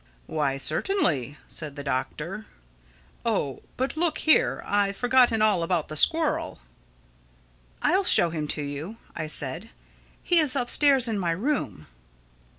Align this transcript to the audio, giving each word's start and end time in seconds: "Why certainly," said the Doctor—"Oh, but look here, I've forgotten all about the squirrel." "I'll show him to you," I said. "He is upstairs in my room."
"Why 0.25 0.57
certainly," 0.57 1.37
said 1.47 1.75
the 1.75 1.83
Doctor—"Oh, 1.83 3.61
but 3.77 3.95
look 3.95 4.17
here, 4.17 4.63
I've 4.65 4.97
forgotten 4.97 5.43
all 5.43 5.61
about 5.61 5.89
the 5.89 5.95
squirrel." 5.95 6.57
"I'll 7.83 8.03
show 8.03 8.31
him 8.31 8.47
to 8.47 8.63
you," 8.63 8.97
I 9.15 9.27
said. 9.27 9.69
"He 10.23 10.39
is 10.39 10.55
upstairs 10.55 11.07
in 11.07 11.19
my 11.19 11.29
room." 11.29 11.85